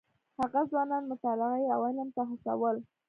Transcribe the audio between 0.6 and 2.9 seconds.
ځوانان مطالعې او علم ته هڅول.